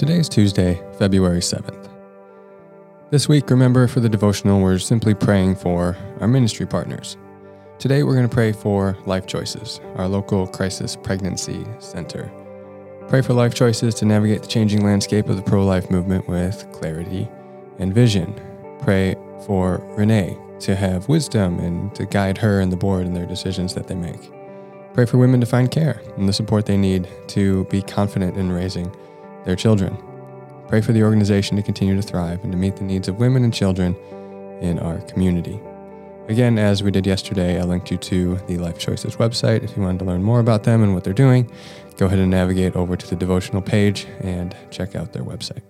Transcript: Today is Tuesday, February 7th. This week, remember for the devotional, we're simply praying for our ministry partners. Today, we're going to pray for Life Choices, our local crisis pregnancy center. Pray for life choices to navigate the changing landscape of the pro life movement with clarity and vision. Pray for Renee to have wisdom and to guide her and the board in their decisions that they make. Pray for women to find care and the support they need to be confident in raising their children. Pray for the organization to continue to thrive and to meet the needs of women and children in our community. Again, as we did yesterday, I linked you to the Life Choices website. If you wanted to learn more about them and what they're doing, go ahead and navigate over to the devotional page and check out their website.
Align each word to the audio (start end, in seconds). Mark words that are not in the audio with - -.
Today 0.00 0.16
is 0.16 0.30
Tuesday, 0.30 0.82
February 0.98 1.40
7th. 1.40 1.90
This 3.10 3.28
week, 3.28 3.50
remember 3.50 3.86
for 3.86 4.00
the 4.00 4.08
devotional, 4.08 4.58
we're 4.58 4.78
simply 4.78 5.12
praying 5.12 5.56
for 5.56 5.94
our 6.20 6.26
ministry 6.26 6.64
partners. 6.64 7.18
Today, 7.78 8.02
we're 8.02 8.14
going 8.14 8.26
to 8.26 8.34
pray 8.34 8.52
for 8.52 8.96
Life 9.04 9.26
Choices, 9.26 9.78
our 9.96 10.08
local 10.08 10.46
crisis 10.46 10.96
pregnancy 10.96 11.66
center. 11.80 12.32
Pray 13.08 13.20
for 13.20 13.34
life 13.34 13.54
choices 13.54 13.94
to 13.96 14.06
navigate 14.06 14.40
the 14.40 14.48
changing 14.48 14.82
landscape 14.86 15.28
of 15.28 15.36
the 15.36 15.42
pro 15.42 15.66
life 15.66 15.90
movement 15.90 16.26
with 16.26 16.66
clarity 16.72 17.28
and 17.78 17.92
vision. 17.92 18.34
Pray 18.78 19.14
for 19.44 19.86
Renee 19.98 20.34
to 20.60 20.76
have 20.76 21.10
wisdom 21.10 21.58
and 21.58 21.94
to 21.94 22.06
guide 22.06 22.38
her 22.38 22.60
and 22.60 22.72
the 22.72 22.76
board 22.78 23.04
in 23.04 23.12
their 23.12 23.26
decisions 23.26 23.74
that 23.74 23.86
they 23.86 23.96
make. 23.96 24.32
Pray 24.94 25.04
for 25.04 25.18
women 25.18 25.40
to 25.40 25.46
find 25.46 25.70
care 25.70 26.00
and 26.16 26.26
the 26.26 26.32
support 26.32 26.64
they 26.64 26.78
need 26.78 27.06
to 27.26 27.64
be 27.64 27.82
confident 27.82 28.38
in 28.38 28.50
raising 28.50 28.90
their 29.44 29.56
children. 29.56 29.96
Pray 30.68 30.80
for 30.80 30.92
the 30.92 31.02
organization 31.02 31.56
to 31.56 31.62
continue 31.62 31.96
to 31.96 32.02
thrive 32.02 32.42
and 32.42 32.52
to 32.52 32.58
meet 32.58 32.76
the 32.76 32.84
needs 32.84 33.08
of 33.08 33.18
women 33.18 33.44
and 33.44 33.52
children 33.52 33.96
in 34.60 34.78
our 34.78 34.98
community. 35.02 35.60
Again, 36.28 36.58
as 36.58 36.82
we 36.82 36.92
did 36.92 37.06
yesterday, 37.06 37.60
I 37.60 37.64
linked 37.64 37.90
you 37.90 37.96
to 37.96 38.36
the 38.46 38.56
Life 38.58 38.78
Choices 38.78 39.16
website. 39.16 39.64
If 39.64 39.76
you 39.76 39.82
wanted 39.82 39.98
to 39.98 40.04
learn 40.04 40.22
more 40.22 40.38
about 40.38 40.62
them 40.62 40.82
and 40.82 40.94
what 40.94 41.02
they're 41.02 41.12
doing, 41.12 41.50
go 41.96 42.06
ahead 42.06 42.20
and 42.20 42.30
navigate 42.30 42.76
over 42.76 42.96
to 42.96 43.06
the 43.08 43.16
devotional 43.16 43.62
page 43.62 44.06
and 44.20 44.54
check 44.70 44.94
out 44.94 45.12
their 45.12 45.24
website. 45.24 45.62